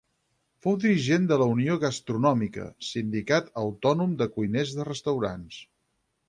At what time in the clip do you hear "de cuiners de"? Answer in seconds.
4.23-4.89